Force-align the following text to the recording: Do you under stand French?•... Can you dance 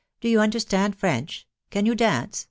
Do 0.19 0.27
you 0.29 0.41
under 0.41 0.59
stand 0.59 0.95
French?•... 0.95 1.47
Can 1.69 1.85
you 1.85 1.93
dance 1.93 2.39